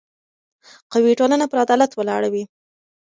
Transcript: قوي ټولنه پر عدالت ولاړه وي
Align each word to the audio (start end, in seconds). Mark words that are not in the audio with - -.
قوي 0.93 1.11
ټولنه 1.19 1.45
پر 1.51 1.57
عدالت 1.65 1.91
ولاړه 1.95 2.29
وي 2.33 2.43